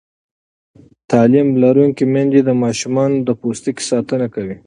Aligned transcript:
تعلیم 1.11 1.47
لرونکې 1.61 2.05
میندې 2.13 2.41
د 2.45 2.49
ماشومانو 2.63 3.17
د 3.27 3.29
پوستکي 3.41 3.83
ساتنه 3.91 4.27
کوي. 4.33 4.57